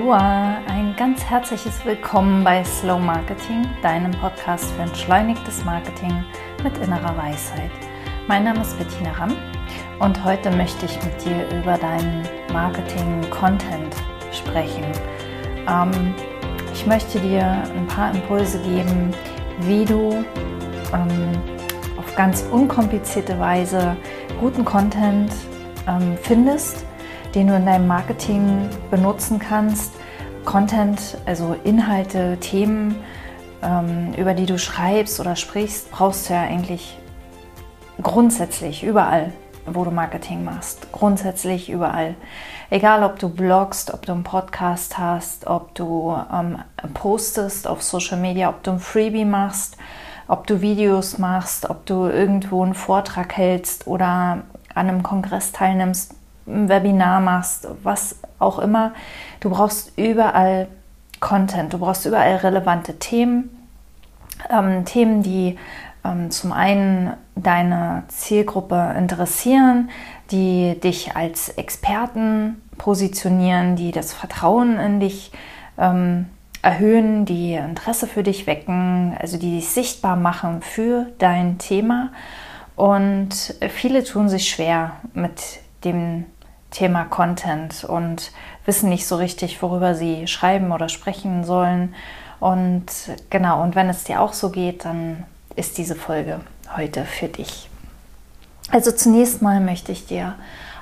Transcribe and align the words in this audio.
Aloha, 0.00 0.62
ein 0.66 0.96
ganz 0.96 1.22
herzliches 1.24 1.84
Willkommen 1.84 2.42
bei 2.42 2.64
Slow 2.64 2.98
Marketing, 2.98 3.66
deinem 3.82 4.12
Podcast 4.12 4.72
für 4.72 4.82
entschleunigtes 4.82 5.62
Marketing 5.66 6.24
mit 6.64 6.78
innerer 6.78 7.14
Weisheit. 7.18 7.70
Mein 8.26 8.44
Name 8.44 8.62
ist 8.62 8.78
Bettina 8.78 9.12
Ramm 9.12 9.36
und 9.98 10.24
heute 10.24 10.50
möchte 10.52 10.86
ich 10.86 10.96
mit 11.04 11.22
dir 11.22 11.46
über 11.54 11.76
deinen 11.76 12.26
Marketing-Content 12.50 13.94
sprechen. 14.32 14.84
Ähm, 15.68 16.14
ich 16.72 16.86
möchte 16.86 17.18
dir 17.18 17.44
ein 17.44 17.86
paar 17.86 18.14
Impulse 18.14 18.58
geben, 18.60 19.10
wie 19.60 19.84
du 19.84 20.24
ähm, 20.94 21.32
auf 21.98 22.16
ganz 22.16 22.46
unkomplizierte 22.50 23.38
Weise 23.38 23.94
guten 24.40 24.64
Content 24.64 25.30
ähm, 25.86 26.16
findest 26.22 26.86
den 27.34 27.46
du 27.46 27.56
in 27.56 27.66
deinem 27.66 27.86
Marketing 27.86 28.68
benutzen 28.90 29.38
kannst. 29.38 29.92
Content, 30.44 31.18
also 31.26 31.54
Inhalte, 31.64 32.38
Themen, 32.40 32.96
ähm, 33.62 34.14
über 34.16 34.34
die 34.34 34.46
du 34.46 34.58
schreibst 34.58 35.20
oder 35.20 35.36
sprichst, 35.36 35.90
brauchst 35.90 36.28
du 36.28 36.34
ja 36.34 36.42
eigentlich 36.42 36.98
grundsätzlich 38.02 38.82
überall, 38.82 39.32
wo 39.66 39.84
du 39.84 39.90
Marketing 39.90 40.44
machst. 40.44 40.90
Grundsätzlich 40.92 41.68
überall. 41.70 42.14
Egal, 42.70 43.04
ob 43.04 43.18
du 43.18 43.28
blogst, 43.28 43.92
ob 43.92 44.06
du 44.06 44.12
einen 44.12 44.24
Podcast 44.24 44.96
hast, 44.98 45.46
ob 45.46 45.74
du 45.74 46.16
ähm, 46.32 46.58
postest 46.94 47.66
auf 47.66 47.82
Social 47.82 48.18
Media, 48.18 48.48
ob 48.48 48.62
du 48.62 48.72
ein 48.72 48.78
Freebie 48.80 49.24
machst, 49.24 49.76
ob 50.26 50.46
du 50.46 50.60
Videos 50.60 51.18
machst, 51.18 51.68
ob 51.68 51.84
du 51.86 52.06
irgendwo 52.06 52.62
einen 52.62 52.74
Vortrag 52.74 53.36
hältst 53.36 53.86
oder 53.86 54.06
an 54.06 54.44
einem 54.74 55.02
Kongress 55.02 55.52
teilnimmst 55.52 56.14
ein 56.46 56.68
Webinar 56.68 57.20
machst, 57.20 57.68
was 57.82 58.16
auch 58.38 58.58
immer. 58.58 58.92
Du 59.40 59.50
brauchst 59.50 59.96
überall 59.98 60.68
Content, 61.20 61.72
du 61.72 61.78
brauchst 61.78 62.06
überall 62.06 62.36
relevante 62.36 62.98
Themen. 62.98 63.50
Ähm, 64.48 64.84
Themen, 64.84 65.22
die 65.22 65.58
ähm, 66.04 66.30
zum 66.30 66.52
einen 66.52 67.12
deine 67.36 68.04
Zielgruppe 68.08 68.94
interessieren, 68.96 69.90
die 70.30 70.78
dich 70.80 71.16
als 71.16 71.50
Experten 71.50 72.62
positionieren, 72.78 73.76
die 73.76 73.92
das 73.92 74.12
Vertrauen 74.12 74.78
in 74.78 75.00
dich 75.00 75.30
ähm, 75.78 76.26
erhöhen, 76.62 77.24
die 77.24 77.54
Interesse 77.54 78.06
für 78.06 78.22
dich 78.22 78.46
wecken, 78.46 79.16
also 79.18 79.38
die 79.38 79.56
dich 79.56 79.68
sichtbar 79.68 80.16
machen 80.16 80.62
für 80.62 81.06
dein 81.18 81.58
Thema. 81.58 82.10
Und 82.76 83.54
viele 83.68 84.04
tun 84.04 84.28
sich 84.28 84.48
schwer 84.48 84.92
mit 85.12 85.60
dem 85.84 86.24
Thema 86.70 87.04
Content 87.04 87.84
und 87.84 88.32
wissen 88.64 88.88
nicht 88.88 89.06
so 89.06 89.16
richtig, 89.16 89.60
worüber 89.62 89.94
sie 89.94 90.26
schreiben 90.26 90.72
oder 90.72 90.88
sprechen 90.88 91.44
sollen. 91.44 91.94
Und 92.38 92.86
genau, 93.28 93.62
und 93.62 93.74
wenn 93.74 93.88
es 93.88 94.04
dir 94.04 94.20
auch 94.20 94.32
so 94.32 94.50
geht, 94.50 94.84
dann 94.84 95.24
ist 95.56 95.78
diese 95.78 95.94
Folge 95.94 96.40
heute 96.76 97.04
für 97.04 97.28
dich. 97.28 97.68
Also 98.70 98.92
zunächst 98.92 99.42
mal 99.42 99.60
möchte 99.60 99.90
ich 99.92 100.06
dir 100.06 100.36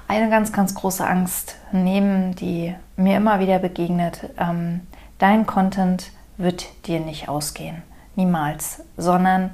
eine 0.09 0.31
ganz, 0.31 0.53
ganz 0.53 0.75
große 0.75 1.07
Angst 1.07 1.57
nehmen, 1.73 2.35
die 2.35 2.75
mir 2.97 3.17
immer 3.17 3.41
wieder 3.41 3.59
begegnet. 3.59 4.31
Ähm, 4.39 4.81
dein 5.19 5.47
Content 5.47 6.11
wird 6.37 6.67
dir 6.87 7.01
nicht 7.01 7.29
ausgehen. 7.29 7.83
Niemals. 8.15 8.83
Sondern 8.97 9.51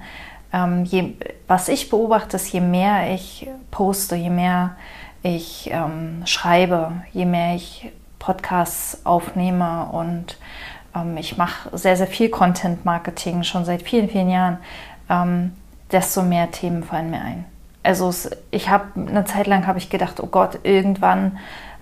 ähm, 0.52 0.84
je, 0.84 1.14
was 1.46 1.68
ich 1.68 1.90
beobachte, 1.90 2.36
ist, 2.36 2.52
je 2.52 2.60
mehr 2.60 3.12
ich 3.12 3.48
poste, 3.70 4.16
je 4.16 4.30
mehr 4.30 4.76
ich 5.24 5.70
ähm, 5.72 6.22
schreibe, 6.26 6.92
je 7.12 7.24
mehr 7.24 7.56
ich 7.56 7.90
Podcasts 8.18 9.00
aufnehme 9.04 9.86
und 9.90 10.36
ähm, 10.94 11.16
ich 11.16 11.38
mache 11.38 11.76
sehr, 11.76 11.96
sehr 11.96 12.06
viel 12.06 12.28
Content-Marketing 12.28 13.42
schon 13.42 13.64
seit 13.64 13.82
vielen, 13.82 14.10
vielen 14.10 14.28
Jahren, 14.28 14.58
ähm, 15.08 15.52
desto 15.90 16.22
mehr 16.22 16.50
Themen 16.50 16.84
fallen 16.84 17.10
mir 17.10 17.22
ein. 17.22 17.46
Also 17.82 18.08
es, 18.08 18.30
ich 18.50 18.68
habe 18.68 18.84
eine 18.96 19.24
Zeit 19.24 19.46
lang 19.46 19.66
habe 19.66 19.78
ich 19.78 19.88
gedacht, 19.88 20.20
oh 20.20 20.26
Gott, 20.26 20.58
irgendwann 20.62 21.38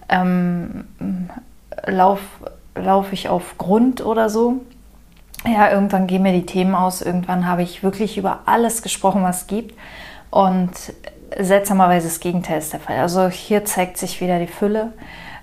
ähm, 0.09 0.84
laufe 1.84 2.22
lauf 2.77 3.12
ich 3.12 3.28
auf 3.28 3.59
Grund 3.59 4.05
oder 4.05 4.31
so. 4.31 4.61
Ja, 5.45 5.71
irgendwann 5.71 6.06
gehen 6.06 6.22
mir 6.22 6.33
die 6.33 6.47
Themen 6.47 6.75
aus. 6.77 7.03
Irgendwann 7.03 7.47
habe 7.47 7.62
ich 7.62 7.83
wirklich 7.83 8.16
über 8.16 8.41
alles 8.47 8.83
gesprochen, 8.83 9.25
was 9.25 9.43
es 9.43 9.47
gibt. 9.49 9.77
Und 10.31 10.71
seltsamerweise 11.38 12.09
das 12.09 12.20
Gegenteil 12.20 12.59
ist 12.59 12.72
der 12.72 12.81
Fall. 12.81 12.98
Also 12.98 13.28
hier 13.28 13.65
zeigt 13.65 13.98
sich 13.98 14.20
wieder 14.20 14.38
die 14.38 14.47
Fülle. 14.47 14.93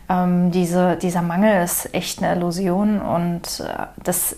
Ähm, 0.10 0.52
diese, 0.52 0.96
dieser 0.96 1.22
Mangel 1.22 1.64
ist 1.64 1.94
echt 1.94 2.22
eine 2.22 2.36
Illusion 2.36 3.02
und 3.02 3.60
äh, 3.60 3.86
das, 4.04 4.36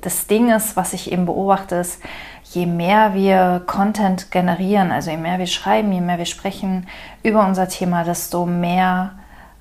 das 0.00 0.26
Ding 0.26 0.50
ist, 0.50 0.76
was 0.76 0.92
ich 0.92 1.12
eben 1.12 1.26
beobachte, 1.26 1.76
ist, 1.76 2.00
je 2.42 2.66
mehr 2.66 3.14
wir 3.14 3.62
Content 3.66 4.30
generieren, 4.30 4.92
also 4.92 5.10
je 5.10 5.16
mehr 5.16 5.38
wir 5.38 5.46
schreiben, 5.46 5.92
je 5.92 6.00
mehr 6.00 6.18
wir 6.18 6.26
sprechen 6.26 6.86
über 7.22 7.46
unser 7.46 7.68
Thema, 7.68 8.04
desto 8.04 8.46
mehr 8.46 9.12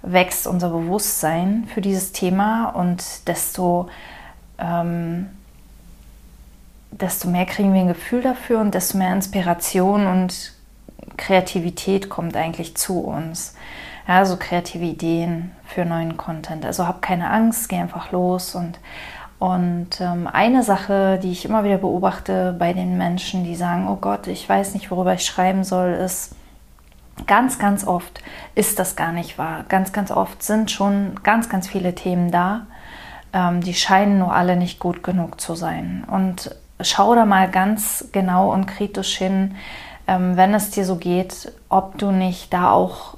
wächst 0.01 0.47
unser 0.47 0.69
Bewusstsein 0.69 1.67
für 1.73 1.81
dieses 1.81 2.12
Thema 2.12 2.69
und 2.69 3.28
desto, 3.28 3.89
ähm, 4.59 5.29
desto 6.91 7.29
mehr 7.29 7.45
kriegen 7.45 7.73
wir 7.73 7.81
ein 7.81 7.88
Gefühl 7.88 8.22
dafür 8.22 8.59
und 8.59 8.73
desto 8.73 8.97
mehr 8.97 9.13
Inspiration 9.13 10.06
und 10.07 10.53
Kreativität 11.18 12.09
kommt 12.09 12.36
eigentlich 12.36 12.75
zu 12.75 13.00
uns. 13.02 13.56
Ja, 14.08 14.25
so 14.25 14.38
kreative 14.38 14.84
Ideen 14.86 15.52
für 15.66 15.86
neuen 15.86 16.18
Content. 16.18 16.66
Also 16.66 16.88
hab 16.88 17.02
keine 17.02 17.30
Angst, 17.30 17.69
geh 17.69 17.78
einfach 17.78 18.12
los 18.12 18.56
und 18.56 18.80
und 19.40 20.00
ähm, 20.00 20.30
eine 20.31 20.63
Sache, 20.63 21.19
die 21.22 21.34
ich 21.34 21.44
immer 21.44 21.66
wieder 21.66 21.78
beobachte 21.78 22.56
bei 22.58 22.72
den 22.72 22.97
Menschen, 22.97 23.44
die 23.44 23.58
sagen, 23.58 23.90
oh 23.90 23.97
Gott, 23.97 24.28
ich 24.28 24.47
weiß 24.47 24.74
nicht, 24.74 24.90
worüber 24.90 25.16
ich 25.16 25.25
schreiben 25.25 25.66
soll, 25.66 25.90
ist, 25.90 26.34
ganz, 27.28 27.59
ganz 27.59 27.86
oft 27.86 28.22
ist 28.56 28.80
das 28.80 28.96
gar 28.96 29.12
nicht 29.12 29.38
wahr. 29.38 29.66
Ganz, 29.68 29.92
ganz 29.92 30.12
oft 30.12 30.42
sind 30.44 30.72
schon 30.72 31.19
ganz, 31.24 31.50
ganz 31.50 31.68
viele 31.68 31.94
Themen 31.94 32.31
da. 32.31 32.68
Ähm, 33.34 33.62
die 33.62 33.74
scheinen 33.74 34.19
nur 34.19 34.34
alle 34.34 34.56
nicht 34.56 34.80
gut 34.80 35.03
genug 35.03 35.42
zu 35.42 35.56
sein. 35.56 36.06
Und 36.09 36.56
schau 36.81 37.16
da 37.16 37.25
mal 37.25 37.50
ganz 37.50 38.09
genau 38.12 38.52
und 38.52 38.66
kritisch 38.66 39.18
hin, 39.18 39.56
ähm, 40.08 40.38
wenn 40.38 40.53
es 40.53 40.72
dir 40.72 40.86
so 40.86 40.96
geht, 40.96 41.52
ob 41.69 41.97
du 41.97 42.12
nicht 42.12 42.53
da 42.53 42.72
auch 42.72 43.16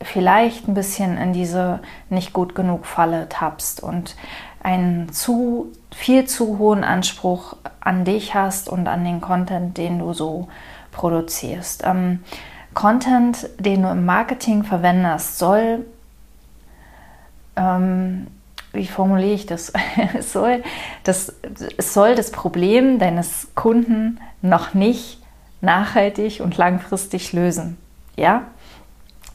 vielleicht 0.00 0.68
ein 0.68 0.74
bisschen 0.74 1.16
in 1.16 1.32
diese 1.32 1.80
nicht 2.10 2.32
gut 2.32 2.54
genug 2.54 2.86
Falle 2.86 3.28
tappst 3.28 3.82
und 3.82 4.16
einen 4.62 5.12
zu 5.12 5.72
viel 5.94 6.26
zu 6.26 6.58
hohen 6.58 6.84
Anspruch 6.84 7.56
an 7.80 8.04
dich 8.04 8.34
hast 8.34 8.68
und 8.68 8.88
an 8.88 9.04
den 9.04 9.20
Content, 9.20 9.76
den 9.76 9.98
du 9.98 10.12
so 10.12 10.48
produzierst. 10.92 11.82
Ähm, 11.84 12.20
Content, 12.72 13.48
den 13.58 13.82
du 13.82 13.90
im 13.90 14.04
Marketing 14.04 14.64
verwendest, 14.64 15.38
soll, 15.38 15.84
ähm, 17.56 18.26
wie 18.72 18.86
formuliere 18.86 19.34
ich 19.34 19.46
das? 19.46 19.72
es, 20.14 20.32
soll 20.32 20.62
das, 21.04 21.34
es 21.76 21.94
soll 21.94 22.14
das 22.14 22.30
Problem 22.30 22.98
deines 22.98 23.48
Kunden 23.54 24.20
noch 24.42 24.74
nicht 24.74 25.23
nachhaltig 25.64 26.40
und 26.40 26.56
langfristig 26.56 27.32
lösen. 27.32 27.76
Ja? 28.16 28.42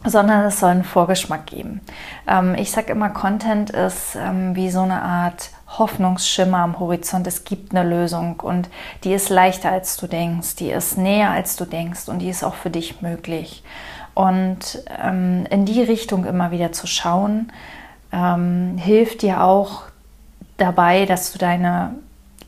sondern 0.05 0.45
es 0.45 0.59
soll 0.59 0.69
einen 0.69 0.83
Vorgeschmack 0.83 1.45
geben. 1.47 1.81
Ähm, 2.27 2.55
ich 2.55 2.71
sage 2.71 2.91
immer, 2.93 3.09
Content 3.09 3.69
ist 3.69 4.15
ähm, 4.15 4.55
wie 4.55 4.69
so 4.69 4.81
eine 4.81 5.01
Art 5.01 5.49
Hoffnungsschimmer 5.77 6.59
am 6.59 6.79
Horizont. 6.79 7.27
Es 7.27 7.43
gibt 7.43 7.75
eine 7.75 7.87
Lösung 7.87 8.39
und 8.39 8.69
die 9.03 9.13
ist 9.13 9.29
leichter 9.29 9.71
als 9.71 9.97
du 9.97 10.07
denkst, 10.07 10.55
die 10.55 10.71
ist 10.71 10.97
näher 10.97 11.31
als 11.31 11.57
du 11.57 11.65
denkst 11.65 12.07
und 12.07 12.19
die 12.19 12.29
ist 12.29 12.43
auch 12.43 12.55
für 12.55 12.69
dich 12.69 13.01
möglich. 13.01 13.63
Und 14.13 14.83
ähm, 15.01 15.45
in 15.49 15.65
die 15.65 15.81
Richtung 15.83 16.25
immer 16.25 16.51
wieder 16.51 16.71
zu 16.71 16.87
schauen, 16.87 17.51
hilft 18.11 19.21
dir 19.21 19.43
auch 19.43 19.83
dabei, 20.57 21.05
dass 21.05 21.31
du 21.31 21.37
deine 21.37 21.93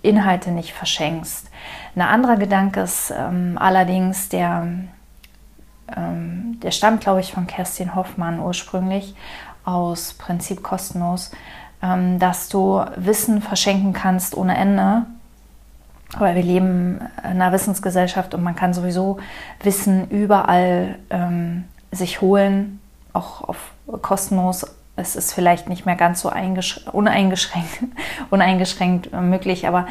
Inhalte 0.01 0.50
nicht 0.50 0.74
verschenkst. 0.74 1.51
Ein 1.95 2.01
anderer 2.01 2.38
Gedanke 2.38 2.81
ist 2.81 3.13
ähm, 3.15 3.57
allerdings, 3.59 4.29
der, 4.29 4.67
ähm, 5.95 6.59
der 6.61 6.71
stammt, 6.71 7.01
glaube 7.01 7.19
ich, 7.19 7.33
von 7.33 7.47
Kerstin 7.47 7.95
Hoffmann 7.95 8.39
ursprünglich 8.39 9.13
aus 9.65 10.13
Prinzip 10.13 10.63
kostenlos, 10.63 11.31
ähm, 11.81 12.17
dass 12.17 12.47
du 12.47 12.83
Wissen 12.95 13.41
verschenken 13.41 13.93
kannst 13.93 14.35
ohne 14.35 14.55
Ende. 14.55 15.05
Weil 16.17 16.35
wir 16.35 16.43
leben 16.43 16.99
in 17.23 17.41
einer 17.41 17.53
Wissensgesellschaft 17.53 18.33
und 18.33 18.43
man 18.43 18.55
kann 18.55 18.73
sowieso 18.73 19.19
Wissen 19.63 20.09
überall 20.09 20.99
ähm, 21.09 21.65
sich 21.91 22.19
holen, 22.19 22.81
auch 23.13 23.41
auf 23.47 23.71
kostenlos 24.01 24.65
es 25.01 25.15
ist 25.15 25.33
vielleicht 25.33 25.68
nicht 25.68 25.86
mehr 25.86 25.95
ganz 25.95 26.21
so 26.21 26.31
uneingeschränkt, 26.31 27.83
uneingeschränkt 28.30 29.12
möglich, 29.12 29.68
aber 29.68 29.88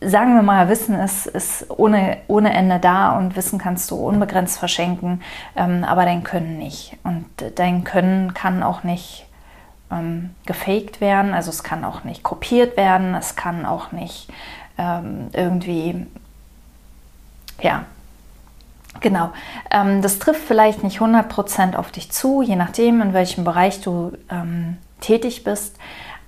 sagen 0.00 0.34
wir 0.34 0.42
mal, 0.42 0.68
Wissen 0.68 0.94
ist, 0.98 1.26
ist 1.26 1.66
ohne, 1.68 2.18
ohne 2.28 2.52
Ende 2.54 2.78
da 2.78 3.16
und 3.16 3.36
Wissen 3.36 3.58
kannst 3.58 3.90
du 3.90 3.96
unbegrenzt 3.96 4.58
verschenken, 4.58 5.22
ähm, 5.56 5.84
aber 5.84 6.04
dein 6.04 6.22
Können 6.24 6.58
nicht. 6.58 6.96
Und 7.04 7.26
dein 7.56 7.84
Können 7.84 8.34
kann 8.34 8.62
auch 8.62 8.84
nicht 8.84 9.26
ähm, 9.90 10.30
gefaked 10.46 11.00
werden, 11.00 11.34
also 11.34 11.50
es 11.50 11.62
kann 11.62 11.84
auch 11.84 12.04
nicht 12.04 12.22
kopiert 12.22 12.76
werden, 12.76 13.14
es 13.14 13.36
kann 13.36 13.66
auch 13.66 13.92
nicht 13.92 14.28
ähm, 14.78 15.28
irgendwie, 15.32 16.06
ja, 17.60 17.84
genau. 19.00 19.32
Ähm, 19.70 20.02
das 20.02 20.18
trifft 20.18 20.42
vielleicht 20.42 20.82
nicht 20.82 21.00
100% 21.00 21.76
auf 21.76 21.90
dich 21.90 22.10
zu, 22.10 22.42
je 22.42 22.56
nachdem, 22.56 23.00
in 23.00 23.12
welchem 23.12 23.44
Bereich 23.44 23.80
du 23.80 24.12
ähm, 24.30 24.78
tätig 25.00 25.44
bist. 25.44 25.78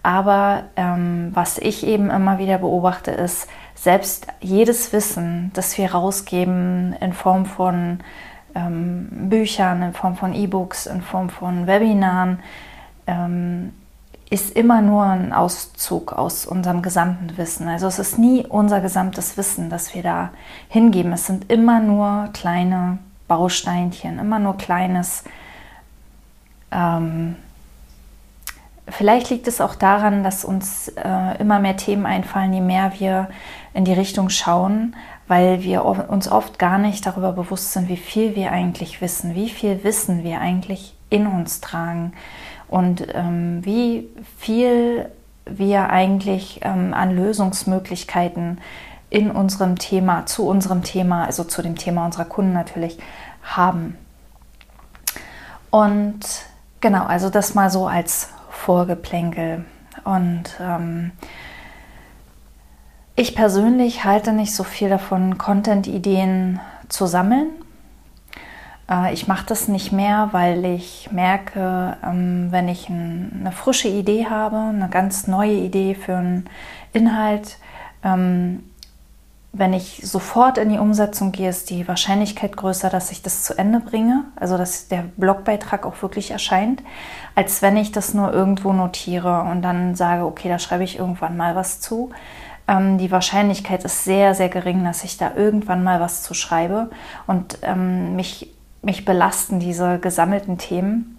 Aber 0.03 0.65
ähm, 0.77 1.31
was 1.35 1.59
ich 1.59 1.85
eben 1.87 2.11
immer 2.11 2.39
wieder 2.39 2.59
beobachte, 2.59 3.11
ist, 3.11 3.49
selbst 3.75 4.29
jedes 4.41 4.93
Wissen, 4.93 5.51
das 5.55 5.77
wir 5.77 5.93
rausgeben 5.93 6.95
in 7.01 7.13
Form 7.13 7.45
von 7.45 8.01
ähm, 8.55 9.29
Büchern, 9.29 9.83
in 9.83 9.93
Form 9.93 10.17
von 10.17 10.33
E-Books, 10.33 10.87
in 10.87 11.03
Form 11.03 11.29
von 11.29 11.67
Webinaren, 11.67 12.39
ähm, 13.07 13.73
ist 14.29 14.57
immer 14.57 14.83
nur 14.83 15.05
ein 15.05 15.33
Auszug 15.33 16.13
aus 16.13 16.47
unserem 16.47 16.83
gesamten 16.83 17.37
Wissen. 17.37 17.69
Also 17.69 17.87
es 17.87 17.99
ist 17.99 18.19
nie 18.19 18.45
unser 18.45 18.81
gesamtes 18.81 19.37
Wissen, 19.37 19.71
das 19.71 19.95
wir 19.95 20.03
da 20.03 20.31
hingeben. 20.69 21.13
Es 21.13 21.27
sind 21.27 21.51
immer 21.51 21.79
nur 21.79 22.31
kleine 22.33 22.99
Bausteinchen, 23.29 24.19
immer 24.19 24.41
nur 24.41 24.57
kleines. 24.57 25.23
Ähm, 26.73 27.37
vielleicht 28.89 29.31
liegt 29.31 29.47
es 29.47 29.61
auch 29.61 29.77
daran, 29.77 30.25
dass 30.25 30.45
uns 30.45 30.89
äh, 30.89 31.39
immer 31.39 31.61
mehr 31.61 31.77
Themen 31.77 32.05
einfallen, 32.05 32.53
je 32.53 32.61
mehr 32.61 32.93
wir 32.99 33.29
in 33.75 33.85
die 33.85 33.93
Richtung 33.93 34.29
schauen, 34.29 34.97
weil 35.29 35.63
wir 35.63 35.85
uns 35.85 36.31
oft 36.31 36.59
gar 36.59 36.79
nicht 36.79 37.07
darüber 37.07 37.33
bewusst 37.33 37.73
sind, 37.73 37.89
wie 37.89 37.97
viel 37.97 38.35
wir 38.35 38.51
eigentlich 38.51 39.01
wissen, 39.01 39.37
wie 39.37 39.51
viel 39.51 39.85
Wissen 39.85 40.25
wir 40.25 40.41
eigentlich 40.41 40.97
in 41.11 41.29
uns 41.29 41.61
tragen 41.61 42.13
und 42.69 43.07
ähm, 43.15 43.65
wie 43.65 44.09
viel 44.39 45.09
wir 45.45 45.91
eigentlich 45.91 46.61
ähm, 46.63 46.93
an 46.93 47.15
Lösungsmöglichkeiten 47.15 48.59
in 49.11 49.31
unserem 49.31 49.79
Thema, 49.79 50.27
zu 50.27 50.49
unserem 50.49 50.83
Thema, 50.83 51.25
also 51.25 51.45
zu 51.45 51.63
dem 51.63 51.77
Thema 51.77 52.05
unserer 52.07 52.25
Kunden 52.25 52.53
natürlich, 52.53 52.99
haben. 53.43 53.97
Und 55.71 56.21
genau, 56.81 57.05
also 57.05 57.31
das 57.31 57.55
mal 57.55 57.71
so 57.71 57.87
als 57.87 58.31
Vorgeplänkel. 58.51 59.65
Und 60.05 60.45
ähm, 60.61 61.13
ich 63.15 63.37
persönlich 63.37 64.05
halte 64.05 64.33
nicht 64.33 64.55
so 64.55 64.65
viel 64.65 64.89
davon, 64.89 65.39
Content-Ideen 65.39 66.61
zu 66.89 67.07
sammeln 67.07 67.49
äh, 68.91 69.13
ich 69.13 69.29
mache 69.29 69.47
das 69.47 69.69
nicht 69.69 69.93
mehr, 69.93 70.29
weil 70.33 70.65
ich 70.65 71.11
merke, 71.13 71.97
ähm, 72.05 72.49
wenn 72.51 72.69
ich 72.69 72.89
eine 72.89 73.53
frische 73.53 73.89
Idee 73.89 74.27
habe, 74.27 74.57
eine 74.57 74.89
ganz 74.89 75.27
neue 75.27 75.55
Idee 75.55 75.95
für 75.95 76.17
einen 76.17 76.49
Inhalt, 76.93 77.59
ähm, 78.03 78.65
wenn 79.59 79.73
ich 79.73 80.03
sofort 80.05 80.59
in 80.59 80.69
die 80.69 80.79
Umsetzung 80.79 81.33
gehe, 81.33 81.49
ist 81.49 81.71
die 81.71 81.89
Wahrscheinlichkeit 81.89 82.59
größer, 82.59 82.91
dass 82.91 83.11
ich 83.11 83.23
das 83.23 83.43
zu 83.43 83.57
Ende 83.57 83.81
bringe, 83.81 84.25
also 84.37 84.59
dass 84.59 84.89
der 84.89 85.05
Blogbeitrag 85.17 85.87
auch 85.87 86.03
wirklich 86.03 86.31
erscheint, 86.31 86.83
als 87.35 87.63
wenn 87.63 87.79
ich 87.79 87.91
das 87.91 88.13
nur 88.13 88.35
irgendwo 88.35 88.75
notiere 88.75 89.43
und 89.43 89.63
dann 89.63 89.95
sage, 89.95 90.27
okay, 90.27 90.51
da 90.51 90.59
schreibe 90.59 90.85
ich 90.85 90.99
irgendwann 90.99 91.39
mal 91.39 91.57
was 91.57 91.81
zu. 91.81 92.11
Ähm, 92.69 92.99
die 92.99 93.11
Wahrscheinlichkeit 93.11 93.83
ist 93.85 94.05
sehr, 94.05 94.35
sehr 94.35 94.51
gering, 94.51 94.85
dass 94.85 95.05
ich 95.05 95.17
da 95.17 95.33
irgendwann 95.35 95.83
mal 95.83 96.01
was 96.01 96.23
zu 96.23 96.35
schreibe 96.35 96.91
und 97.27 97.59
mich 98.15 98.56
mich 98.83 99.05
belasten, 99.05 99.61
diese 99.61 99.99
gesammelten 99.99 100.59
Themen. 100.59 101.19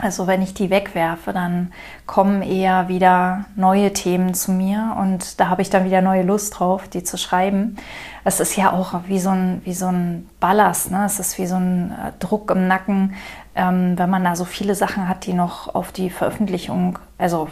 Also 0.00 0.28
wenn 0.28 0.42
ich 0.42 0.54
die 0.54 0.70
wegwerfe, 0.70 1.32
dann 1.32 1.72
kommen 2.06 2.42
eher 2.42 2.88
wieder 2.88 3.46
neue 3.56 3.92
Themen 3.92 4.32
zu 4.32 4.52
mir 4.52 4.96
und 5.00 5.40
da 5.40 5.48
habe 5.48 5.60
ich 5.60 5.70
dann 5.70 5.84
wieder 5.84 6.02
neue 6.02 6.22
Lust 6.22 6.58
drauf, 6.58 6.86
die 6.86 7.02
zu 7.02 7.18
schreiben. 7.18 7.76
Es 8.22 8.38
ist 8.38 8.56
ja 8.56 8.72
auch 8.72 8.94
wie 9.08 9.18
so 9.18 9.30
ein, 9.30 9.60
wie 9.64 9.74
so 9.74 9.86
ein 9.86 10.28
Ballast, 10.38 10.92
ne? 10.92 11.04
es 11.04 11.18
ist 11.18 11.36
wie 11.38 11.46
so 11.46 11.56
ein 11.56 11.90
äh, 11.90 12.12
Druck 12.20 12.52
im 12.52 12.68
Nacken, 12.68 13.14
ähm, 13.56 13.98
wenn 13.98 14.08
man 14.08 14.22
da 14.22 14.36
so 14.36 14.44
viele 14.44 14.76
Sachen 14.76 15.08
hat, 15.08 15.26
die 15.26 15.32
noch 15.32 15.74
auf 15.74 15.90
die 15.90 16.10
Veröffentlichung, 16.10 17.00
also 17.18 17.48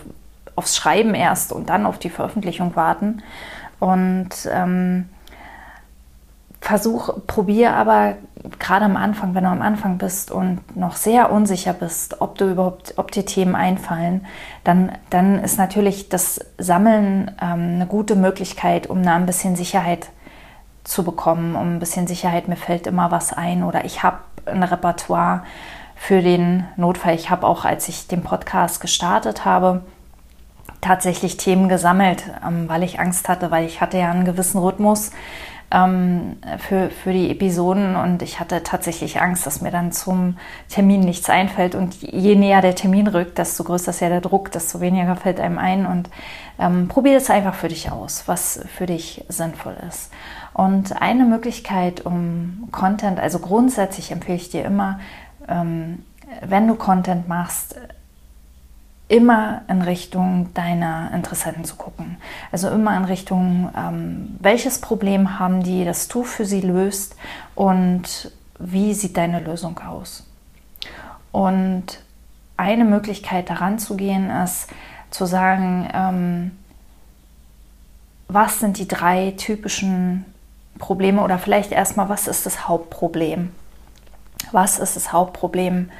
aufs 0.55 0.77
Schreiben 0.77 1.15
erst 1.15 1.53
und 1.53 1.69
dann 1.69 1.85
auf 1.85 1.99
die 1.99 2.11
Veröffentlichung 2.11 2.77
warten. 2.77 3.23
Und 3.81 4.31
ähm, 4.51 5.09
versuch, 6.61 7.11
probier 7.27 7.75
aber 7.75 8.17
gerade 8.59 8.85
am 8.85 8.97
Anfang, 8.97 9.35
wenn 9.35 9.45
du 9.45 9.51
am 9.51 9.63
Anfang 9.63 9.99
bist 9.99 10.31
und 10.31 10.77
noch 10.77 10.97
sehr 10.97 11.33
unsicher 11.33 11.73
bist, 11.73 12.21
ob 12.21 12.39
du 12.39 12.51
überhaupt, 12.51 12.95
ob 12.97 13.11
dir 13.11 13.25
Themen 13.25 13.55
einfallen, 13.55 14.27
dann, 14.65 14.93
dann 15.11 15.39
ist 15.43 15.59
natürlich 15.59 16.09
das 16.09 16.41
Sammeln 16.59 17.31
ähm, 17.41 17.75
eine 17.75 17.87
gute 17.87 18.17
Möglichkeit, 18.17 18.89
um 18.89 19.03
da 19.03 19.17
ein 19.17 19.27
bisschen 19.27 19.57
Sicherheit 19.57 20.09
zu 20.85 21.03
bekommen, 21.03 21.57
um 21.57 21.77
ein 21.77 21.79
bisschen 21.79 22.07
Sicherheit, 22.07 22.49
mir 22.49 22.57
fällt 22.57 22.87
immer 22.87 23.11
was 23.11 23.33
ein 23.33 23.65
oder 23.65 23.85
ich 23.85 24.03
habe 24.03 24.19
ein 24.45 24.63
Repertoire 24.63 25.43
für 25.97 26.23
den 26.23 26.65
Notfall. 26.77 27.15
Ich 27.15 27.31
habe 27.31 27.47
auch, 27.47 27.65
als 27.65 27.89
ich 27.89 28.07
den 28.07 28.23
Podcast 28.23 28.81
gestartet 28.81 29.45
habe, 29.45 29.83
tatsächlich 30.81 31.37
Themen 31.37 31.69
gesammelt, 31.69 32.25
ähm, 32.47 32.69
weil 32.69 32.83
ich 32.83 33.01
Angst 33.01 33.29
hatte, 33.29 33.51
weil 33.51 33.67
ich 33.67 33.81
hatte 33.81 33.99
ja 33.99 34.11
einen 34.11 34.25
gewissen 34.25 34.59
Rhythmus 34.59 35.11
ähm, 35.71 36.37
für, 36.59 36.91
für 36.91 37.13
die 37.13 37.31
Episoden. 37.31 37.97
Und 37.97 38.23
ich 38.23 38.41
hatte 38.41 38.63
tatsächlich 38.63 39.21
Angst, 39.21 39.47
dass 39.47 39.61
mir 39.61 39.71
dann 39.71 39.93
zum 39.93 40.37
Termin 40.69 41.01
nichts 41.01 41.29
einfällt. 41.29 41.75
Und 41.75 42.01
je 42.03 42.35
näher 42.37 42.63
der 42.63 42.75
Termin 42.75 43.07
rückt, 43.07 43.39
desto 43.39 43.65
größer 43.65 43.91
ist 43.91 44.01
ja 44.01 44.09
der 44.09 44.21
Druck, 44.21 44.53
desto 44.53 44.81
weniger 44.81 45.17
fällt 45.17 45.41
einem 45.41 45.59
ein. 45.59 45.87
Und 45.87 46.11
ähm, 46.59 46.89
probier 46.89 47.17
es 47.17 47.31
einfach 47.31 47.55
für 47.55 47.69
dich 47.69 47.91
aus, 47.91 48.25
was 48.27 48.61
für 48.77 48.87
dich 48.87 49.25
sinnvoll 49.29 49.77
ist. 49.89 50.11
Und 50.53 51.01
eine 51.03 51.25
Möglichkeit, 51.25 52.07
um 52.07 52.69
Content, 52.73 53.21
also 53.21 53.39
grundsätzlich 53.39 54.11
empfehle 54.11 54.37
ich 54.37 54.49
dir 54.49 54.65
immer, 54.65 55.01
ähm, 55.49 56.03
wenn 56.43 56.67
du 56.67 56.75
Content 56.75 57.29
machst, 57.29 57.77
immer 59.09 59.63
in 59.69 59.83
Richtung 59.83 60.53
deiner 60.55 61.13
Interessenten 61.15 61.65
zu 61.65 61.77
gucken. 61.77 62.17
Also 62.51 62.69
immer 62.69 62.97
in 62.97 63.05
Richtung, 63.05 63.71
ähm, 63.77 64.37
welches 64.41 64.81
Problem 64.81 65.39
haben 65.39 65.63
die, 65.63 65.85
das 65.85 66.09
du 66.09 66.25
für 66.25 66.45
sie 66.45 66.61
löst 66.61 67.15
und 67.55 68.33
wie 68.59 68.95
sieht 68.95 69.17
deine 69.17 69.41
Lösung 69.41 69.79
aus. 69.79 70.27
Und 71.31 72.01
eine 72.57 72.85
Möglichkeit 72.85 73.51
daran 73.51 73.79
zu 73.79 73.97
gehen 73.97 74.31
ist 74.31 74.69
zu 75.11 75.27
sagen, 75.27 75.89
ähm, 75.93 76.51
was 78.29 78.59
sind 78.59 78.79
die 78.79 78.89
drei 78.89 79.35
typischen 79.37 80.25
Probleme 80.79 81.23
oder 81.23 81.39
vielleicht 81.39 81.71
erstmal, 81.71 82.09
was 82.09 82.27
ist 82.27 82.45
das 82.45 82.67
Hauptproblem? 82.67 83.53
Was 84.53 84.79
ist 84.79 84.97
das 84.97 85.13
Hauptproblem 85.13 85.91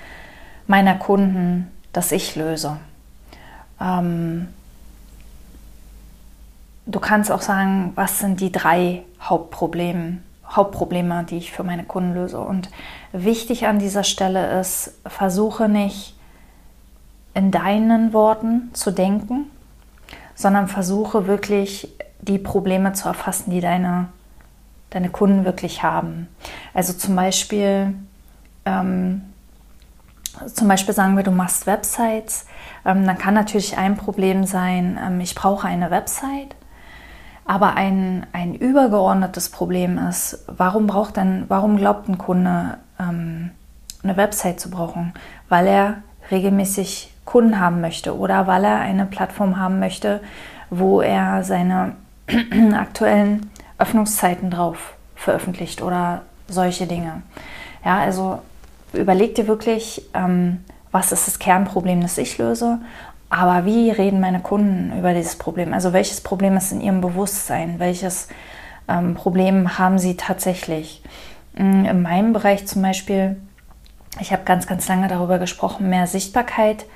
meiner 0.67 0.97
Kunden, 0.97 1.71
das 1.93 2.11
ich 2.11 2.35
löse? 2.35 2.79
Ähm, 3.81 4.49
du 6.87 7.01
kannst 7.01 7.31
auch 7.31 7.43
sagen, 7.43 7.93
was 7.95 8.19
sind 8.19 8.41
die 8.41 8.53
drei 8.53 9.03
Hauptprobleme, 9.21 10.19
Hauptprobleme, 10.49 11.25
die 11.25 11.39
ich 11.39 11.53
für 11.53 11.65
meine 11.65 11.85
Kunden 11.85 12.15
löse. 12.15 12.41
Und 12.41 12.71
wichtig 13.13 13.67
an 13.67 13.79
dieser 13.79 14.05
Stelle 14.05 14.61
ist, 14.61 14.95
versuche 15.07 15.69
nicht 15.69 16.15
in 17.35 17.51
deinen 17.51 18.13
Worten 18.13 18.71
zu 18.73 18.91
denken, 18.91 19.51
sondern 20.35 20.69
versuche 20.69 21.27
wirklich 21.27 21.89
die 22.21 22.39
Probleme 22.39 22.93
zu 22.93 23.09
erfassen, 23.09 23.51
die 23.51 23.61
deine, 23.61 24.09
deine 24.91 25.11
Kunden 25.11 25.45
wirklich 25.45 25.83
haben. 25.83 26.29
Also 26.73 26.93
zum 26.93 27.17
Beispiel, 27.17 27.95
ähm, 28.65 29.23
zum 30.47 30.69
Beispiel 30.69 30.95
sagen 30.95 31.17
wir, 31.17 31.23
du 31.23 31.31
machst 31.31 31.67
Websites, 31.67 32.47
ähm, 32.85 33.07
dann 33.07 33.19
kann 33.19 33.35
natürlich 33.35 33.77
ein 33.79 33.97
Problem 33.97 34.45
sein, 34.45 34.99
ähm, 35.03 35.21
ich 35.21 35.35
brauche 35.35 35.67
eine 35.67 35.91
Website. 35.91 36.55
Aber 37.45 37.75
ein, 37.75 38.27
ein 38.33 38.55
übergeordnetes 38.55 39.51
Problem 39.51 39.99
ist, 39.99 40.45
warum 40.49 40.87
braucht 40.89 41.17
denn, 41.17 41.45
warum 41.49 41.77
glaubt 41.77 42.09
ein 42.09 42.19
Kunde, 42.19 42.79
ähm, 42.99 43.51
eine 44.03 44.17
Website 44.17 44.59
zu 44.59 44.69
brauchen? 44.69 45.15
Weil 45.49 45.67
er 45.69 45.97
regelmäßig 46.31 47.13
Kunden 47.25 47.61
haben 47.61 47.81
möchte 47.81 48.17
oder 48.17 48.47
weil 48.47 48.65
er 48.65 48.81
eine 48.81 49.07
Plattform 49.07 49.59
haben 49.59 49.79
möchte, 49.79 50.21
wo 50.71 51.01
er 51.01 51.45
seine 51.45 51.93
aktuellen 52.75 53.51
Öffnungszeiten 53.79 54.51
drauf 54.51 54.95
veröffentlicht 55.15 55.83
oder 55.83 56.23
solche 56.49 56.87
Dinge. 56.87 57.23
Ja, 57.85 57.99
also 57.99 58.41
überleg 58.97 59.35
dir 59.35 59.47
wirklich, 59.47 60.03
ähm, 60.15 60.65
was 60.93 61.13
ist 61.13 61.27
das 61.27 61.39
Kernproblem, 61.39 62.01
das 62.01 62.19
ich 62.19 62.39
löse, 62.39 62.79
aber 63.29 63.65
wie 63.65 63.91
reden 63.91 64.21
meine 64.21 64.41
Kunden 64.41 64.97
über 64.97 65.13
dieses 65.13 65.37
Problem? 65.37 65.75
Also 65.75 65.93
welches 65.93 66.21
Problem 66.21 66.57
ist 66.57 66.73
in 66.73 66.81
ihrem 66.81 67.01
Bewusstsein? 67.01 67.79
Welches 67.79 68.29
ähm, 68.89 69.15
Problem 69.15 69.79
haben 69.79 69.99
sie 69.99 70.17
tatsächlich? 70.17 71.03
Mm, 71.55 71.85
in 71.85 72.03
meinem 72.03 72.33
Bereich 72.33 72.67
zum 72.67 72.83
Beispiel, 72.83 73.37
ich 74.21 74.33
habe 74.33 74.45
ganz, 74.45 74.67
ganz 74.67 74.87
lange 74.89 75.09
darüber 75.09 75.39
gesprochen, 75.39 75.91
mehr 75.91 76.07
Sichtbarkeit 76.07 76.87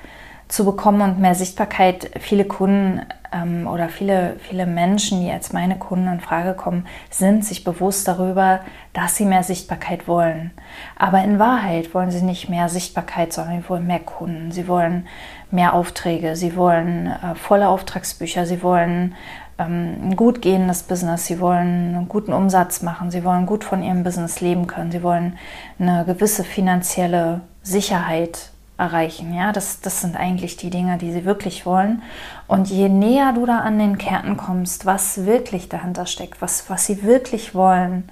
zu 0.47 0.65
bekommen 0.65 1.01
und 1.01 1.19
mehr 1.19 1.35
Sichtbarkeit. 1.35 2.11
Viele 2.19 2.45
Kunden 2.45 3.01
ähm, 3.31 3.67
oder 3.67 3.89
viele, 3.89 4.35
viele 4.39 4.65
Menschen, 4.65 5.21
die 5.21 5.31
als 5.31 5.53
meine 5.53 5.77
Kunden 5.77 6.07
in 6.07 6.19
Frage 6.19 6.53
kommen, 6.53 6.85
sind 7.09 7.45
sich 7.45 7.63
bewusst 7.63 8.07
darüber, 8.07 8.59
dass 8.93 9.15
sie 9.15 9.25
mehr 9.25 9.43
Sichtbarkeit 9.43 10.07
wollen. 10.07 10.51
Aber 10.97 11.23
in 11.23 11.39
Wahrheit 11.39 11.93
wollen 11.93 12.11
sie 12.11 12.23
nicht 12.23 12.49
mehr 12.49 12.69
Sichtbarkeit, 12.69 13.33
sondern 13.33 13.61
sie 13.61 13.69
wollen 13.69 13.87
mehr 13.87 13.99
Kunden. 13.99 14.51
Sie 14.51 14.67
wollen 14.67 15.07
mehr 15.49 15.73
Aufträge, 15.73 16.35
sie 16.35 16.55
wollen 16.55 17.07
äh, 17.07 17.35
volle 17.35 17.69
Auftragsbücher, 17.69 18.45
sie 18.45 18.63
wollen 18.63 19.15
ähm, 19.57 19.97
ein 20.09 20.15
gut 20.15 20.41
gehendes 20.41 20.83
Business, 20.83 21.25
sie 21.25 21.39
wollen 21.39 21.95
einen 21.95 22.09
guten 22.09 22.33
Umsatz 22.33 22.81
machen, 22.81 23.11
sie 23.11 23.23
wollen 23.23 23.45
gut 23.45 23.63
von 23.63 23.83
ihrem 23.83 24.03
Business 24.03 24.41
leben 24.41 24.67
können, 24.67 24.91
sie 24.91 25.03
wollen 25.03 25.37
eine 25.79 26.05
gewisse 26.05 26.43
finanzielle 26.43 27.41
Sicherheit 27.63 28.50
erreichen. 28.81 29.33
Ja, 29.33 29.51
das, 29.51 29.79
das 29.81 30.01
sind 30.01 30.17
eigentlich 30.17 30.57
die 30.57 30.69
Dinge, 30.71 30.97
die 30.97 31.11
sie 31.11 31.23
wirklich 31.23 31.65
wollen. 31.65 32.01
Und 32.47 32.69
je 32.69 32.89
näher 32.89 33.33
du 33.33 33.45
da 33.45 33.59
an 33.59 33.77
den 33.79 33.97
Kernen 33.97 34.37
kommst, 34.37 34.85
was 34.85 35.25
wirklich 35.25 35.69
dahinter 35.69 36.05
steckt, 36.05 36.41
was, 36.41 36.69
was 36.69 36.85
sie 36.85 37.03
wirklich 37.03 37.53
wollen, 37.53 38.09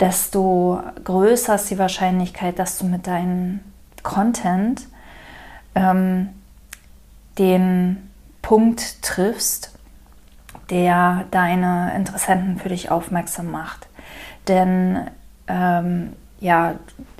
desto 0.00 0.82
größer 1.04 1.54
ist 1.54 1.70
die 1.70 1.78
Wahrscheinlichkeit, 1.78 2.58
dass 2.58 2.78
du 2.78 2.86
mit 2.86 3.06
deinem 3.06 3.60
Content 4.02 4.86
ähm, 5.74 6.30
den 7.38 8.10
Punkt 8.42 9.02
triffst, 9.02 9.72
der 10.70 11.24
deine 11.30 11.94
Interessenten 11.94 12.58
für 12.58 12.70
dich 12.70 12.90
aufmerksam 12.90 13.50
macht. 13.50 13.88
Denn 14.48 15.06
ähm, 15.46 16.14
ja, 16.40 16.74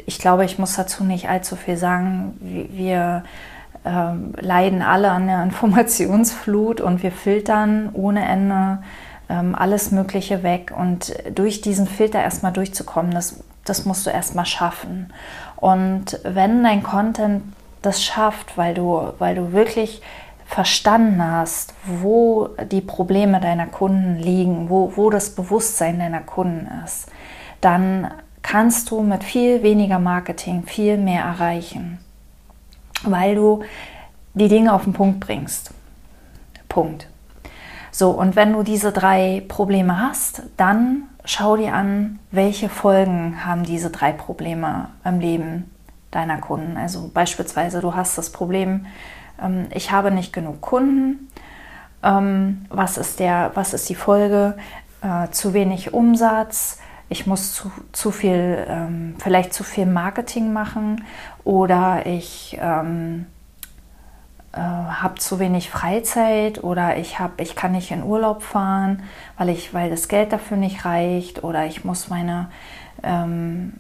ich 0.07 0.19
glaube, 0.19 0.45
ich 0.45 0.59
muss 0.59 0.75
dazu 0.75 1.05
nicht 1.05 1.29
allzu 1.29 1.57
viel 1.57 1.77
sagen. 1.77 2.37
Wir 2.41 3.23
ähm, 3.85 4.35
leiden 4.41 4.83
alle 4.83 5.11
an 5.11 5.27
der 5.27 5.43
Informationsflut 5.45 6.81
und 6.81 7.03
wir 7.03 7.12
filtern 7.12 7.91
ohne 7.93 8.27
Ende 8.27 8.79
ähm, 9.29 9.55
alles 9.55 9.91
Mögliche 9.91 10.43
weg. 10.43 10.73
Und 10.77 11.15
durch 11.35 11.61
diesen 11.61 11.87
Filter 11.87 12.21
erstmal 12.23 12.53
durchzukommen, 12.53 13.12
das, 13.12 13.43
das 13.65 13.85
musst 13.85 14.07
du 14.07 14.11
erstmal 14.11 14.47
schaffen. 14.47 15.12
Und 15.57 16.19
wenn 16.25 16.65
dein 16.65 16.83
Content 16.83 17.43
das 17.83 18.03
schafft, 18.03 18.59
weil 18.59 18.75
du, 18.75 19.12
weil 19.19 19.35
du 19.35 19.53
wirklich 19.53 20.03
verstanden 20.47 21.23
hast, 21.23 21.75
wo 21.87 22.49
die 22.71 22.81
Probleme 22.81 23.41
deiner 23.41 23.67
Kunden 23.67 24.17
liegen, 24.17 24.69
wo, 24.69 24.93
wo 24.97 25.09
das 25.09 25.31
Bewusstsein 25.31 25.99
deiner 26.00 26.21
Kunden 26.21 26.69
ist, 26.85 27.07
dann 27.61 28.11
kannst 28.42 28.90
du 28.90 29.02
mit 29.02 29.25
viel 29.25 29.62
weniger 29.62 29.99
Marketing 29.99 30.64
viel 30.64 30.97
mehr 30.97 31.25
erreichen, 31.25 31.99
weil 33.02 33.35
du 33.35 33.62
die 34.35 34.49
Dinge 34.49 34.73
auf 34.73 34.85
den 34.85 34.92
Punkt 34.92 35.20
bringst. 35.20 35.73
Punkt. 36.68 37.09
So, 37.90 38.11
und 38.11 38.37
wenn 38.37 38.52
du 38.52 38.62
diese 38.62 38.92
drei 38.92 39.42
Probleme 39.49 40.00
hast, 40.00 40.42
dann 40.56 41.02
schau 41.25 41.56
dir 41.56 41.75
an, 41.75 42.20
welche 42.30 42.68
Folgen 42.68 43.44
haben 43.44 43.64
diese 43.64 43.90
drei 43.90 44.12
Probleme 44.12 44.88
im 45.04 45.20
Leben 45.20 45.70
deiner 46.11 46.38
Kunden. 46.38 46.76
Also 46.76 47.11
beispielsweise, 47.12 47.80
du 47.80 47.94
hast 47.94 48.16
das 48.16 48.30
Problem, 48.30 48.87
ähm, 49.42 49.66
ich 49.75 49.90
habe 49.90 50.11
nicht 50.11 50.32
genug 50.32 50.61
Kunden. 50.61 51.28
Ähm, 52.02 52.66
was, 52.68 52.97
ist 52.97 53.20
der, 53.20 53.50
was 53.54 53.75
ist 53.75 53.88
die 53.88 53.94
Folge? 53.94 54.56
Äh, 55.02 55.30
zu 55.30 55.54
wenig 55.54 55.92
Umsatz. 55.92 56.78
Ich 57.11 57.26
muss 57.26 57.52
zu, 57.52 57.71
zu 57.90 58.12
viel, 58.12 58.64
ähm, 58.69 59.17
vielleicht 59.19 59.52
zu 59.52 59.64
viel 59.64 59.85
Marketing 59.85 60.52
machen 60.52 61.05
oder 61.45 62.07
ich 62.07 62.57
ähm, 62.61 63.26
äh, 64.52 64.59
habe 64.59 65.17
zu 65.17 65.40
wenig 65.40 65.71
Freizeit 65.71 66.62
oder 66.62 66.97
ich, 66.99 67.19
hab, 67.19 67.40
ich 67.40 67.57
kann 67.57 67.73
nicht 67.73 67.90
in 67.90 68.05
Urlaub 68.05 68.43
fahren, 68.43 69.02
weil, 69.37 69.49
ich, 69.49 69.75
weil 69.75 69.90
das 69.90 70.07
Geld 70.07 70.33
dafür 70.33 70.57
nicht 70.57 70.85
reicht 70.85 71.43
oder 71.43 71.67
ich 71.67 71.85
muss 71.85 72.09
meine 72.09 72.49
ähm, 73.02 73.73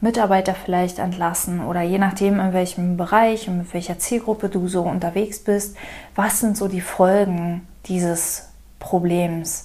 Mitarbeiter 0.00 0.54
vielleicht 0.54 0.98
entlassen 0.98 1.64
oder 1.64 1.82
je 1.82 1.98
nachdem, 1.98 2.40
in 2.40 2.52
welchem 2.52 2.96
Bereich 2.96 3.48
und 3.48 3.58
mit 3.58 3.72
welcher 3.72 4.00
Zielgruppe 4.00 4.48
du 4.48 4.66
so 4.66 4.82
unterwegs 4.82 5.38
bist, 5.38 5.76
was 6.16 6.40
sind 6.40 6.56
so 6.56 6.66
die 6.66 6.80
Folgen 6.80 7.66
dieses 7.86 8.48
Problems? 8.80 9.64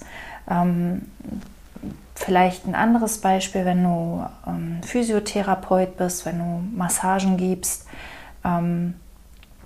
Vielleicht 2.14 2.66
ein 2.66 2.74
anderes 2.74 3.18
Beispiel, 3.18 3.64
wenn 3.64 3.82
du 3.82 4.26
ähm, 4.46 4.80
Physiotherapeut 4.82 5.96
bist, 5.96 6.26
wenn 6.26 6.38
du 6.38 6.76
Massagen 6.76 7.36
gibst, 7.36 7.86
ähm, 8.44 8.94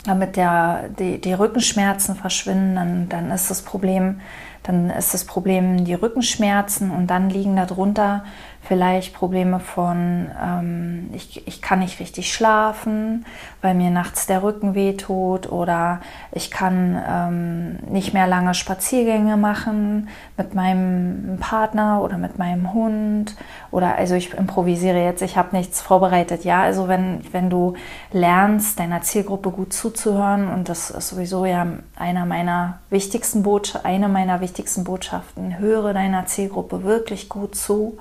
damit 0.05 0.37
der, 0.37 0.91
die, 0.99 1.21
die 1.21 1.33
Rückenschmerzen 1.33 2.15
verschwinden, 2.15 2.77
dann, 2.77 3.09
dann 3.09 3.31
ist 3.31 3.51
das 3.51 3.63
Problem, 3.63 4.21
dann 4.63 4.91
ist 4.91 5.15
das 5.15 5.25
Problem 5.25 5.85
die 5.85 5.95
Rückenschmerzen 5.95 6.91
und 6.91 7.09
dann 7.09 7.31
liegen 7.31 7.57
darunter 7.57 8.25
vielleicht 8.67 9.15
Probleme 9.15 9.61
von, 9.61 10.31
ähm, 10.43 11.11
ich, 11.13 11.47
ich 11.47 11.61
kann 11.61 11.81
nicht 11.81 12.01
richtig 12.01 12.33
schlafen, 12.33 13.27
weil 13.61 13.75
mir 13.75 13.91
nachts 13.91 14.27
der 14.27 14.43
Rücken 14.43 14.75
wehtut 14.75 15.51
oder 15.53 16.01
ich 16.33 16.51
kann 16.51 17.01
ähm, 17.07 17.79
nicht 17.93 18.15
mehr 18.15 18.27
lange 18.27 18.55
Spaziergänge 18.55 19.37
machen 19.37 20.09
mit 20.39 20.55
meinem 20.55 21.37
Partner 21.41 22.01
oder 22.03 22.17
mit 22.17 22.39
meinem 22.39 22.73
Hund 22.73 23.37
oder 23.71 23.97
also 23.97 24.15
ich 24.15 24.33
improvisiere 24.33 25.03
jetzt, 25.03 25.21
ich 25.21 25.37
habe 25.37 25.55
nichts 25.55 25.83
vorbereitet. 25.83 26.45
Ja, 26.45 26.63
also 26.63 26.89
wenn, 26.89 27.21
wenn 27.33 27.51
du 27.51 27.75
lernst, 28.13 28.81
deiner 28.81 29.03
Zielgruppe 29.03 29.51
gut 29.51 29.75
zuzuhören 29.75 30.49
und 30.49 30.71
das 30.71 30.91
ist 30.91 31.11
sowieso 31.11 31.45
ja 31.45 31.67
einer 31.97 32.25
meiner 32.25 32.79
wichtigsten 32.89 33.43
Botschaften, 33.43 33.91
eine 33.91 34.09
meiner 34.09 34.41
wichtigsten 34.41 34.85
Botschaften, 34.85 35.59
höre 35.59 35.93
deiner 35.93 36.25
Zielgruppe 36.27 36.83
wirklich 36.83 37.29
gut 37.29 37.55
zu 37.55 37.99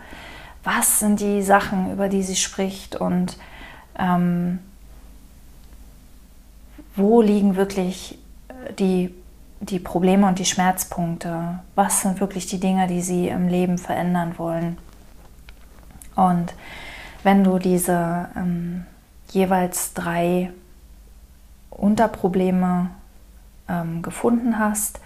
was 0.63 0.99
sind 0.99 1.19
die 1.19 1.41
Sachen, 1.41 1.91
über 1.91 2.09
die 2.09 2.23
sie 2.23 2.35
spricht 2.35 2.95
und 2.95 3.37
ähm, 3.97 4.59
wo 6.95 7.21
liegen 7.21 7.55
wirklich 7.55 8.17
äh, 8.47 8.73
die, 8.73 9.13
die 9.59 9.79
Probleme 9.79 10.27
und 10.27 10.39
die 10.39 10.45
Schmerzpunkte, 10.45 11.59
was 11.75 12.01
sind 12.01 12.19
wirklich 12.19 12.47
die 12.47 12.59
Dinge, 12.59 12.87
die 12.87 13.01
sie 13.01 13.27
im 13.27 13.47
Leben 13.47 13.77
verändern 13.77 14.37
wollen. 14.37 14.77
Und 16.15 16.53
wenn 17.23 17.43
du 17.43 17.59
diese 17.59 18.29
ähm, 18.35 18.85
jeweils 19.31 19.93
drei 19.93 20.51
Unterprobleme 21.69 22.91
ähm, 23.67 24.01
gefunden 24.01 24.59
hast, 24.59 24.99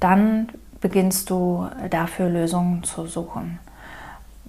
dann 0.00 0.48
beginnst 0.80 1.30
du 1.30 1.68
dafür 1.90 2.28
Lösungen 2.28 2.82
zu 2.82 3.06
suchen 3.06 3.58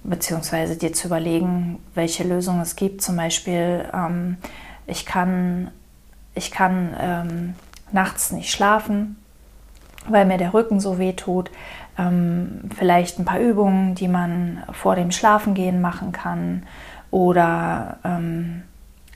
beziehungsweise 0.08 0.76
dir 0.76 0.92
zu 0.92 1.08
überlegen, 1.08 1.78
welche 1.94 2.24
Lösung 2.24 2.60
es 2.60 2.76
gibt. 2.76 3.02
Zum 3.02 3.16
Beispiel, 3.16 3.84
ähm, 3.92 4.36
ich 4.86 5.06
kann, 5.06 5.70
ich 6.34 6.50
kann 6.50 6.94
ähm, 7.00 7.54
nachts 7.92 8.32
nicht 8.32 8.50
schlafen, 8.50 9.16
weil 10.08 10.24
mir 10.24 10.38
der 10.38 10.54
Rücken 10.54 10.80
so 10.80 10.98
weh 10.98 11.12
tut. 11.12 11.50
Ähm, 11.98 12.60
vielleicht 12.76 13.18
ein 13.18 13.24
paar 13.24 13.40
Übungen, 13.40 13.94
die 13.94 14.08
man 14.08 14.62
vor 14.72 14.96
dem 14.96 15.10
Schlafengehen 15.10 15.80
machen 15.80 16.12
kann. 16.12 16.64
Oder 17.10 17.98
ähm, 18.04 18.62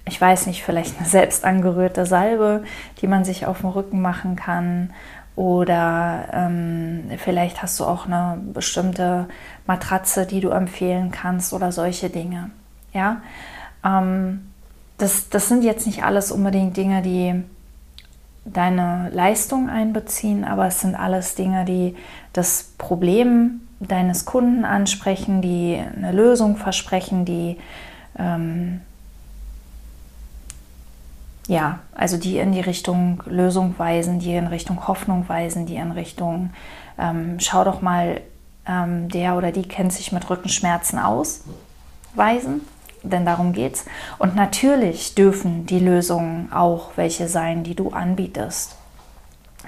ich 0.07 0.21
weiß 0.21 0.47
nicht, 0.47 0.65
vielleicht 0.65 0.99
eine 0.99 1.07
selbst 1.07 1.45
angerührte 1.45 2.07
Salbe, 2.07 2.65
die 3.01 3.07
man 3.07 3.25
sich 3.25 3.47
auf 3.47 3.61
dem 3.61 3.71
Rücken 3.71 4.01
machen 4.01 4.37
kann. 4.37 4.93
Oder 5.37 6.29
ähm, 6.33 7.11
vielleicht 7.17 7.63
hast 7.63 7.81
du 7.81 7.85
auch 7.85 8.07
eine 8.07 8.39
bestimmte 8.53 9.27
Matratze, 9.67 10.27
die 10.27 10.41
du 10.41 10.51
empfehlen 10.51 11.11
kannst 11.11 11.53
oder 11.53 11.73
solche 11.73 12.11
Dinge. 12.11 12.51
Ja, 12.93 13.23
ähm, 13.85 14.51
das, 14.99 15.29
das 15.31 15.49
sind 15.49 15.63
jetzt 15.65 15.87
nicht 15.87 16.05
alles 16.05 16.31
unbedingt 16.31 16.77
Dinge, 16.77 17.01
die 17.03 17.43
deine 18.45 19.11
Leistung 19.13 19.69
einbeziehen, 19.69 20.45
aber 20.45 20.67
es 20.67 20.81
sind 20.81 20.95
alles 20.95 21.35
Dinge, 21.35 21.65
die 21.65 21.97
das 22.33 22.73
Problem 22.77 23.63
deines 23.81 24.25
Kunden 24.27 24.65
ansprechen, 24.65 25.41
die 25.41 25.81
eine 25.97 26.13
Lösung 26.13 26.57
versprechen, 26.57 27.25
die 27.25 27.57
ähm, 28.19 28.83
ja, 31.51 31.81
also 31.97 32.17
die 32.17 32.39
in 32.39 32.53
die 32.53 32.61
Richtung 32.61 33.25
Lösung 33.27 33.75
weisen, 33.77 34.21
die 34.21 34.35
in 34.35 34.47
Richtung 34.47 34.87
Hoffnung 34.87 35.29
weisen, 35.29 35.67
die 35.67 35.75
in 35.75 35.91
Richtung, 35.91 36.51
ähm, 36.97 37.41
schau 37.41 37.65
doch 37.65 37.83
mal, 37.83 38.21
ähm, 38.69 39.09
der 39.09 39.37
oder 39.37 39.51
die 39.51 39.67
kennt 39.67 39.93
sich 39.93 40.13
mit 40.13 40.31
Rückenschmerzen 40.31 41.01
aus, 41.01 41.43
weisen, 42.15 42.61
denn 43.03 43.27
darum 43.27 43.53
geht's. 43.53 43.85
Und 44.21 44.37
natürlich 44.37 45.17
dürfen 45.17 45.67
die 45.67 45.81
Lösungen 45.81 46.53
auch 46.53 46.93
welche 46.95 47.27
sein, 47.27 47.65
die 47.65 47.75
du 47.75 47.91
anbietest. 47.91 48.77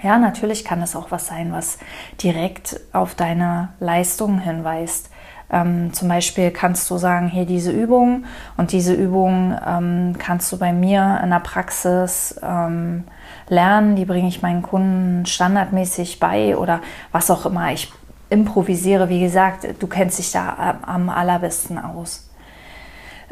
Ja, 0.05 0.19
natürlich 0.19 0.65
kann 0.65 0.83
es 0.83 0.95
auch 0.95 1.11
was 1.11 1.27
sein, 1.27 1.51
was 1.51 1.79
direkt 2.23 2.79
auf 2.93 3.17
deine 3.17 3.71
Leistungen 3.81 4.39
hinweist. 4.39 5.11
Ähm, 5.53 5.93
zum 5.93 6.09
Beispiel 6.09 6.51
kannst 6.51 6.91
du 6.91 6.97
sagen, 6.97 7.29
hier 7.29 7.45
diese 7.45 7.71
Übung 7.71 8.25
und 8.57 8.73
diese 8.73 8.95
Übung 8.95 9.55
ähm, 9.65 10.17
kannst 10.19 10.51
du 10.51 10.59
bei 10.59 10.73
mir 10.73 11.21
in 11.23 11.31
der 11.31 11.41
Praxis 11.41 12.41
ähm, 12.43 13.05
lernen, 13.49 13.95
die 13.95 14.07
bringe 14.07 14.29
ich 14.29 14.41
meinen 14.41 14.63
Kunden 14.63 15.27
standardmäßig 15.27 16.19
bei 16.19 16.57
oder 16.57 16.81
was 17.13 17.31
auch 17.31 17.45
immer. 17.45 17.71
Ich 17.73 17.93
improvisiere, 18.31 19.11
wie 19.11 19.21
gesagt, 19.21 19.67
du 19.79 19.87
kennst 19.87 20.19
dich 20.19 20.33
da 20.33 20.79
am 20.83 21.11
allerbesten 21.11 21.79
aus. 21.79 22.31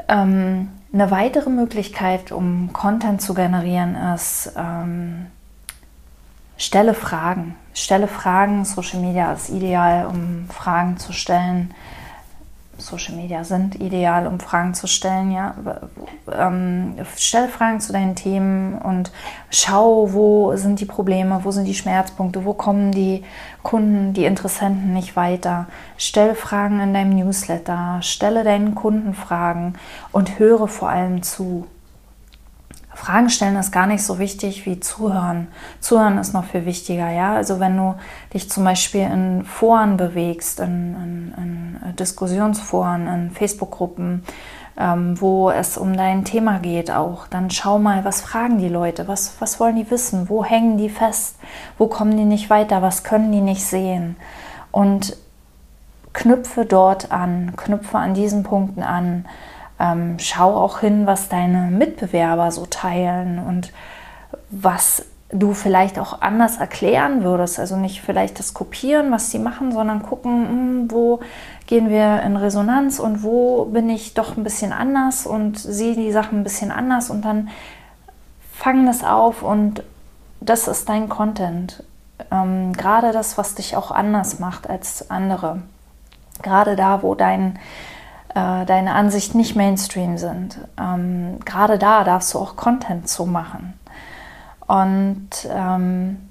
Ähm, 0.08 0.68
eine 0.92 1.10
weitere 1.10 1.48
Möglichkeit, 1.48 2.32
um 2.32 2.72
Content 2.72 3.22
zu 3.22 3.32
generieren, 3.32 3.96
ist, 4.14 4.52
ähm, 4.56 5.26
stelle 6.58 6.94
Fragen. 6.94 7.54
Stelle 7.72 8.08
Fragen. 8.08 8.64
Social 8.64 9.00
Media 9.00 9.32
ist 9.32 9.48
ideal, 9.48 10.06
um 10.06 10.46
Fragen 10.50 10.98
zu 10.98 11.12
stellen. 11.12 11.72
Social 12.80 13.14
Media 13.14 13.44
sind 13.44 13.80
ideal, 13.80 14.26
um 14.26 14.40
Fragen 14.40 14.75
zu 14.75 14.87
stellen, 14.87 15.30
ja. 15.30 15.54
Ähm, 16.32 16.94
stelle 17.16 17.49
Fragen 17.49 17.80
zu 17.80 17.92
deinen 17.92 18.16
Themen 18.16 18.78
und 18.78 19.12
schau, 19.50 20.12
wo 20.12 20.56
sind 20.56 20.80
die 20.80 20.87
Probleme, 20.87 21.40
wo 21.44 21.50
sind 21.50 21.66
die 21.66 21.75
Schmerzpunkte, 21.75 22.44
wo 22.44 22.54
kommen 22.54 22.92
die 22.92 23.25
Kunden, 23.62 24.12
die 24.12 24.25
Interessenten 24.25 24.92
nicht 24.92 25.16
weiter. 25.16 25.66
Stell 25.96 26.34
Fragen 26.34 26.80
in 26.80 26.94
deinem 26.94 27.14
Newsletter, 27.16 27.99
stelle 28.02 28.44
deinen 28.44 28.75
Kunden 28.75 29.14
Fragen 29.14 29.75
und 30.12 30.38
höre 30.38 30.68
vor 30.68 30.88
allem 30.88 31.22
zu. 31.22 31.66
Fragen 33.00 33.30
stellen 33.30 33.57
ist 33.57 33.73
gar 33.73 33.87
nicht 33.87 34.04
so 34.04 34.19
wichtig 34.19 34.66
wie 34.66 34.78
zuhören. 34.78 35.49
Zuhören 35.80 36.19
ist 36.19 36.35
noch 36.35 36.45
viel 36.45 36.66
wichtiger, 36.66 37.11
ja. 37.11 37.35
Also 37.35 37.59
wenn 37.59 37.75
du 37.75 37.95
dich 38.35 38.50
zum 38.50 38.64
Beispiel 38.64 39.00
in 39.02 39.47
Foren 39.47 39.97
bewegst, 39.97 40.61
in, 40.61 41.33
in, 41.38 41.78
in 41.87 41.97
Diskussionsforen, 41.97 43.07
in 43.07 43.30
Facebook-Gruppen, 43.30 44.23
ähm, 44.76 45.19
wo 45.19 45.50
es 45.50 45.78
um 45.78 45.97
dein 45.97 46.26
Thema 46.26 46.59
geht 46.59 46.90
auch, 46.90 47.26
dann 47.26 47.50
schau 47.50 47.78
mal, 47.78 48.04
was 48.04 48.21
fragen 48.21 48.59
die 48.59 48.69
Leute, 48.69 49.09
was, 49.09 49.33
was 49.38 49.59
wollen 49.59 49.76
die 49.76 49.90
wissen, 49.90 50.28
wo 50.28 50.45
hängen 50.45 50.76
die 50.76 50.90
fest, 50.90 51.37
wo 51.78 51.87
kommen 51.87 52.19
die 52.19 52.26
nicht 52.26 52.50
weiter, 52.50 52.83
was 52.83 53.02
können 53.02 53.33
die 53.33 53.40
nicht 53.40 53.64
sehen. 53.64 54.16
Und 54.73 55.16
knüpfe 56.12 56.66
dort 56.66 57.12
an, 57.12 57.54
knüpfe 57.57 57.97
an 57.97 58.12
diesen 58.12 58.42
Punkten 58.42 58.83
an 58.83 59.25
ähm, 59.80 60.18
schau 60.18 60.54
auch 60.56 60.80
hin, 60.80 61.06
was 61.06 61.28
deine 61.28 61.70
Mitbewerber 61.70 62.50
so 62.50 62.66
teilen 62.66 63.38
und 63.38 63.72
was 64.50 65.04
du 65.32 65.54
vielleicht 65.54 65.99
auch 65.99 66.20
anders 66.20 66.58
erklären 66.58 67.22
würdest. 67.22 67.58
Also 67.58 67.76
nicht 67.76 68.02
vielleicht 68.02 68.38
das 68.38 68.52
Kopieren, 68.52 69.10
was 69.10 69.30
sie 69.30 69.38
machen, 69.38 69.72
sondern 69.72 70.02
gucken, 70.02 70.49
hm, 70.49 70.90
wo 70.90 71.20
gehen 71.66 71.88
wir 71.88 72.22
in 72.22 72.37
Resonanz 72.37 72.99
und 72.99 73.22
wo 73.22 73.64
bin 73.64 73.88
ich 73.88 74.14
doch 74.14 74.37
ein 74.37 74.44
bisschen 74.44 74.72
anders 74.72 75.26
und 75.26 75.58
sehe 75.58 75.94
die 75.94 76.12
Sachen 76.12 76.40
ein 76.40 76.44
bisschen 76.44 76.72
anders 76.72 77.10
und 77.10 77.25
dann 77.25 77.49
fang 78.52 78.87
das 78.87 79.04
auf 79.04 79.42
und 79.42 79.82
das 80.40 80.68
ist 80.68 80.88
dein 80.88 81.08
Content. 81.08 81.84
Ähm, 82.30 82.72
gerade 82.72 83.12
das, 83.12 83.38
was 83.38 83.54
dich 83.54 83.76
auch 83.76 83.90
anders 83.90 84.40
macht 84.40 84.68
als 84.68 85.10
andere. 85.10 85.62
Gerade 86.42 86.76
da, 86.76 87.02
wo 87.02 87.14
dein 87.14 87.58
äh, 88.34 88.64
deine 88.64 88.94
Ansicht 88.94 89.34
nicht 89.34 89.56
Mainstream 89.56 90.18
sind. 90.18 90.58
Ähm, 90.78 91.40
Gerade 91.44 91.78
da 91.78 92.04
darfst 92.04 92.32
du 92.34 92.38
auch 92.38 92.56
Content 92.56 93.08
zu 93.08 93.26
machen. 93.26 93.75
Und 94.66 95.30
ähm, 95.52 96.28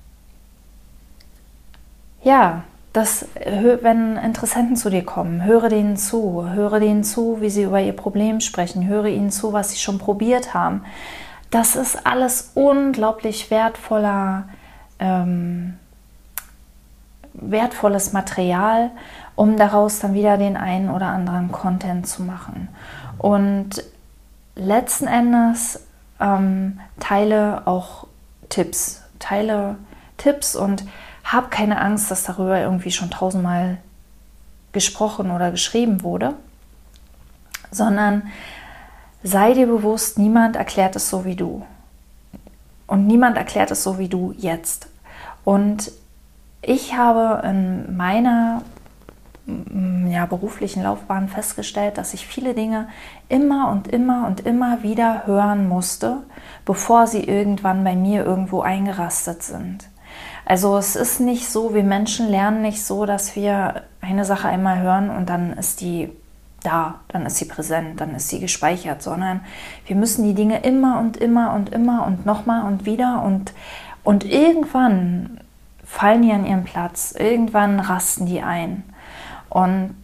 ja, 2.24 2.64
das, 2.94 3.26
wenn 3.36 4.18
Interessenten 4.18 4.76
zu 4.76 4.90
dir 4.90 5.04
kommen, 5.04 5.44
höre 5.44 5.70
denen 5.70 5.98
zu, 5.98 6.50
höre 6.50 6.80
denen 6.80 7.04
zu, 7.04 7.42
wie 7.42 7.50
sie 7.50 7.64
über 7.64 7.82
ihr 7.82 7.94
Problem 7.94 8.40
sprechen, 8.40 8.88
höre 8.88 9.06
ihnen 9.06 9.32
zu, 9.32 9.54
was 9.54 9.72
sie 9.72 9.78
schon 9.78 10.00
probiert 10.00 10.54
haben. 10.54 10.84
Das 11.52 11.76
ist 11.76 12.06
alles 12.06 12.52
unglaublich 12.56 13.52
wertvoller, 13.52 14.50
ähm, 15.00 15.78
wertvolles 17.34 18.14
Material 18.14 18.92
um 19.40 19.56
daraus 19.56 20.00
dann 20.00 20.14
wieder 20.14 20.38
den 20.38 20.58
einen 20.58 20.90
oder 20.90 21.08
anderen 21.08 21.50
Content 21.50 22.06
zu 22.06 22.24
machen. 22.24 22.68
Und 23.18 23.82
letzten 24.56 25.08
Endes 25.08 25.80
ähm, 26.20 26.82
teile 27.00 27.66
auch 27.66 28.06
Tipps, 28.50 29.02
teile 29.18 29.78
Tipps 30.18 30.58
und 30.58 30.84
hab 31.24 31.52
keine 31.52 31.80
Angst, 31.80 32.12
dass 32.12 32.26
darüber 32.26 32.60
irgendwie 32.60 32.92
schon 32.92 33.12
tausendmal 33.12 33.78
gesprochen 34.74 35.32
oder 35.32 35.52
geschrieben 35.52 36.04
wurde, 36.04 36.34
sondern 37.72 38.24
sei 39.24 39.54
dir 39.54 39.68
bewusst, 39.68 40.18
niemand 40.18 40.58
erklärt 40.58 40.98
es 40.98 41.10
so 41.10 41.24
wie 41.24 41.38
du. 41.38 41.66
Und 42.88 43.08
niemand 43.08 43.38
erklärt 43.38 43.72
es 43.72 43.84
so 43.84 44.00
wie 44.00 44.10
du 44.10 44.34
jetzt. 44.38 44.90
Und 45.46 45.94
ich 46.62 46.98
habe 46.98 47.48
in 47.48 47.96
meiner 47.96 48.64
ja, 50.10 50.26
beruflichen 50.26 50.84
Laufbahn 50.84 51.28
festgestellt, 51.28 51.98
dass 51.98 52.14
ich 52.14 52.26
viele 52.26 52.54
Dinge 52.54 52.88
immer 53.28 53.70
und 53.72 53.88
immer 53.88 54.28
und 54.28 54.42
immer 54.42 54.84
wieder 54.84 55.26
hören 55.26 55.68
musste, 55.68 56.24
bevor 56.66 57.08
sie 57.08 57.24
irgendwann 57.24 57.84
bei 57.84 57.96
mir 57.96 58.26
irgendwo 58.26 58.62
eingerastet 58.62 59.44
sind. 59.44 59.90
Also 60.46 60.78
es 60.78 60.96
ist 60.96 61.20
nicht 61.20 61.48
so, 61.48 61.74
wir 61.74 61.84
Menschen 61.84 62.28
lernen 62.28 62.62
nicht 62.62 62.84
so, 62.84 63.06
dass 63.06 63.36
wir 63.36 63.84
eine 64.02 64.26
Sache 64.26 64.48
einmal 64.48 64.80
hören 64.80 65.10
und 65.10 65.30
dann 65.30 65.54
ist 65.54 65.82
die 65.82 66.10
da, 66.64 66.96
dann 67.08 67.26
ist 67.26 67.38
sie 67.38 67.46
präsent, 67.46 68.02
dann 68.02 68.16
ist 68.16 68.30
sie 68.30 68.40
gespeichert, 68.40 69.02
sondern 69.02 69.42
wir 69.86 69.96
müssen 69.96 70.24
die 70.24 70.34
Dinge 70.34 70.60
immer 70.62 71.00
und 71.00 71.18
immer 71.18 71.54
und 71.54 71.70
immer 71.70 72.06
und 72.06 72.26
nochmal 72.26 72.64
und 72.64 72.86
wieder 72.86 73.24
und, 73.24 73.54
und 74.04 74.26
irgendwann 74.26 75.40
fallen 75.86 76.22
die 76.22 76.32
an 76.32 76.46
ihren 76.46 76.64
Platz, 76.64 77.16
irgendwann 77.18 77.80
rasten 77.80 78.26
die 78.26 78.42
ein. 78.42 78.84
Und 79.50 79.96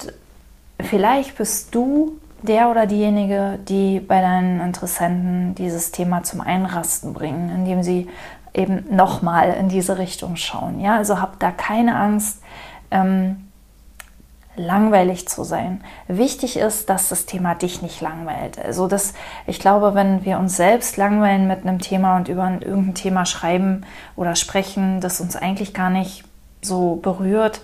vielleicht 0.80 1.38
bist 1.38 1.74
du 1.76 2.20
der 2.42 2.70
oder 2.70 2.86
diejenige, 2.86 3.60
die 3.68 4.00
bei 4.00 4.22
deinen 4.22 4.62
Interessenten 4.62 5.56
dieses 5.56 5.92
Thema 5.92 6.24
zum 6.24 6.42
Einrasten 6.42 7.14
bringen, 7.14 7.50
indem 7.50 7.84
sie 7.84 8.08
eben 8.54 8.86
nochmal 8.96 9.54
in 9.54 9.70
diese 9.70 9.98
Richtung 9.98 10.36
schauen. 10.36 10.80
Ja, 10.80 10.96
also 10.96 11.20
habt 11.20 11.42
da 11.44 11.52
keine 11.52 11.96
Angst, 11.96 12.42
ähm, 12.92 13.46
langweilig 14.56 15.28
zu 15.28 15.44
sein. 15.44 15.82
Wichtig 16.08 16.58
ist, 16.58 16.90
dass 16.90 17.10
das 17.10 17.26
Thema 17.26 17.56
dich 17.56 17.82
nicht 17.82 18.00
langweilt. 18.00 18.58
Also 18.64 18.88
das, 18.88 19.14
ich 19.48 19.60
glaube, 19.60 19.96
wenn 19.96 20.24
wir 20.24 20.40
uns 20.40 20.56
selbst 20.56 20.96
langweilen 20.96 21.48
mit 21.48 21.62
einem 21.62 21.80
Thema 21.80 22.16
und 22.16 22.30
über 22.30 22.50
irgendein 22.62 22.96
Thema 22.96 23.26
schreiben 23.26 23.86
oder 24.16 24.36
sprechen, 24.36 25.02
das 25.02 25.20
uns 25.20 25.36
eigentlich 25.36 25.74
gar 25.74 25.90
nicht 25.90 26.24
so 26.62 26.96
berührt, 26.96 27.62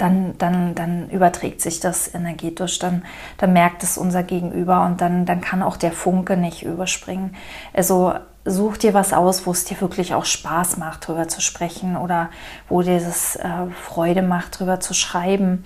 dann, 0.00 0.36
dann, 0.38 0.74
dann 0.74 1.10
überträgt 1.10 1.60
sich 1.60 1.80
das 1.80 2.14
energetisch, 2.14 2.78
dann, 2.78 3.04
dann 3.38 3.52
merkt 3.52 3.82
es 3.82 3.98
unser 3.98 4.22
Gegenüber 4.22 4.84
und 4.86 5.00
dann, 5.00 5.26
dann 5.26 5.40
kann 5.40 5.62
auch 5.62 5.76
der 5.76 5.92
Funke 5.92 6.36
nicht 6.36 6.62
überspringen. 6.62 7.34
Also 7.74 8.14
such 8.44 8.78
dir 8.78 8.94
was 8.94 9.12
aus, 9.12 9.46
wo 9.46 9.50
es 9.52 9.64
dir 9.64 9.80
wirklich 9.80 10.14
auch 10.14 10.24
Spaß 10.24 10.78
macht, 10.78 11.08
darüber 11.08 11.28
zu 11.28 11.40
sprechen 11.40 11.96
oder 11.96 12.30
wo 12.68 12.82
dir 12.82 12.98
das 12.98 13.36
äh, 13.36 13.48
Freude 13.82 14.22
macht, 14.22 14.56
darüber 14.56 14.80
zu 14.80 14.94
schreiben 14.94 15.64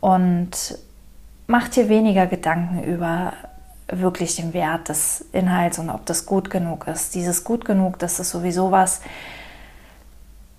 und 0.00 0.78
mach 1.46 1.68
dir 1.68 1.88
weniger 1.88 2.26
Gedanken 2.26 2.82
über 2.82 3.32
wirklich 3.88 4.34
den 4.36 4.52
Wert 4.52 4.88
des 4.88 5.24
Inhalts 5.32 5.78
und 5.78 5.90
ob 5.90 6.06
das 6.06 6.26
gut 6.26 6.50
genug 6.50 6.88
ist. 6.88 7.14
Dieses 7.14 7.44
gut 7.44 7.64
genug, 7.64 8.00
das 8.00 8.18
ist 8.18 8.30
sowieso 8.30 8.72
was, 8.72 9.00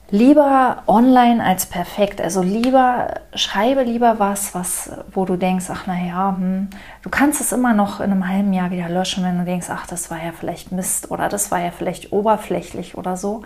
lieber 0.09 0.83
online 0.87 1.43
als 1.43 1.65
perfekt. 1.65 2.21
Also 2.21 2.41
lieber 2.41 3.21
schreibe 3.33 3.83
lieber 3.83 4.19
was, 4.19 4.55
was 4.55 4.91
wo 5.11 5.25
du 5.25 5.35
denkst, 5.35 5.65
ach 5.69 5.87
naja, 5.87 6.35
hm, 6.37 6.69
du 7.01 7.09
kannst 7.09 7.41
es 7.41 7.51
immer 7.51 7.73
noch 7.73 7.99
in 7.99 8.11
einem 8.11 8.27
halben 8.27 8.53
Jahr 8.53 8.71
wieder 8.71 8.89
löschen, 8.89 9.23
wenn 9.23 9.37
du 9.37 9.45
denkst, 9.45 9.67
ach 9.69 9.87
das 9.87 10.09
war 10.09 10.23
ja 10.23 10.31
vielleicht 10.31 10.71
Mist 10.71 11.11
oder 11.11 11.29
das 11.29 11.51
war 11.51 11.59
ja 11.59 11.71
vielleicht 11.71 12.11
oberflächlich 12.11 12.97
oder 12.97 13.17
so. 13.17 13.43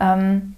Ähm, 0.00 0.56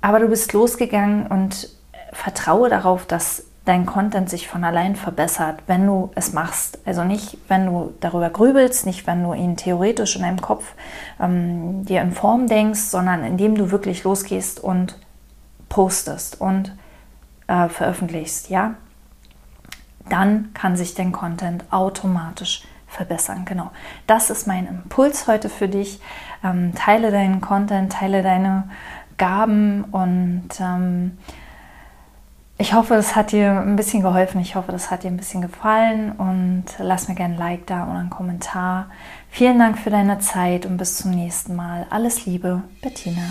aber 0.00 0.20
du 0.20 0.28
bist 0.28 0.52
losgegangen 0.52 1.26
und 1.26 1.68
vertraue 2.12 2.68
darauf, 2.68 3.06
dass 3.06 3.44
dein 3.64 3.86
Content 3.86 4.28
sich 4.28 4.46
von 4.46 4.62
allein 4.62 4.94
verbessert, 4.94 5.62
wenn 5.66 5.86
du 5.86 6.10
es 6.14 6.32
machst. 6.32 6.78
Also 6.84 7.02
nicht, 7.04 7.38
wenn 7.48 7.66
du 7.66 7.94
darüber 8.00 8.28
grübelst, 8.28 8.84
nicht, 8.84 9.06
wenn 9.06 9.22
du 9.22 9.32
ihn 9.32 9.56
theoretisch 9.56 10.16
in 10.16 10.22
deinem 10.22 10.40
Kopf 10.40 10.74
ähm, 11.18 11.84
dir 11.84 12.02
in 12.02 12.12
Form 12.12 12.46
denkst, 12.46 12.80
sondern 12.80 13.24
indem 13.24 13.54
du 13.54 13.70
wirklich 13.70 14.04
losgehst 14.04 14.60
und 14.60 14.98
postest 15.70 16.40
und 16.40 16.76
äh, 17.46 17.68
veröffentlichst, 17.68 18.50
ja, 18.50 18.74
dann 20.10 20.50
kann 20.52 20.76
sich 20.76 20.94
dein 20.94 21.12
Content 21.12 21.64
automatisch 21.70 22.64
verbessern. 22.86 23.46
Genau, 23.46 23.70
das 24.06 24.28
ist 24.28 24.46
mein 24.46 24.66
Impuls 24.66 25.26
heute 25.26 25.48
für 25.48 25.68
dich. 25.68 26.00
Ähm, 26.44 26.74
teile 26.74 27.10
deinen 27.10 27.40
Content, 27.40 27.92
teile 27.92 28.22
deine 28.22 28.68
Gaben 29.16 29.84
und 29.84 30.48
ähm, 30.60 31.18
ich 32.56 32.72
hoffe, 32.72 32.94
es 32.94 33.16
hat 33.16 33.32
dir 33.32 33.60
ein 33.60 33.76
bisschen 33.76 34.02
geholfen. 34.02 34.40
Ich 34.40 34.54
hoffe, 34.54 34.70
das 34.70 34.90
hat 34.90 35.02
dir 35.02 35.08
ein 35.08 35.16
bisschen 35.16 35.42
gefallen 35.42 36.12
und 36.12 36.64
lass 36.78 37.08
mir 37.08 37.14
gerne 37.14 37.34
ein 37.34 37.38
Like 37.38 37.66
da 37.66 37.84
oder 37.84 37.98
einen 37.98 38.10
Kommentar. 38.10 38.86
Vielen 39.28 39.58
Dank 39.58 39.78
für 39.78 39.90
deine 39.90 40.20
Zeit 40.20 40.64
und 40.64 40.76
bis 40.76 40.98
zum 40.98 41.10
nächsten 41.10 41.56
Mal. 41.56 41.86
Alles 41.90 42.26
Liebe, 42.26 42.62
Bettina. 42.80 43.22